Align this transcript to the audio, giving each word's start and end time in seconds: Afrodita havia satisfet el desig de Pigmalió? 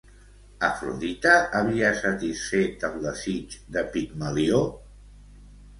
Afrodita 0.67 1.33
havia 1.59 1.91
satisfet 2.01 2.89
el 2.91 2.99
desig 3.07 3.61
de 3.77 3.87
Pigmalió? 3.95 4.69